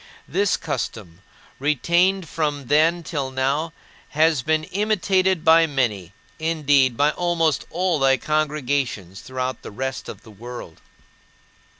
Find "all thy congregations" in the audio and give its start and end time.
7.69-9.21